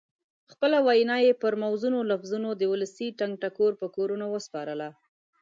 [0.51, 4.89] خپله وینا یې پر موزونو لفظونو د ولسي ټنګ ټکور په کورونو وسپارله.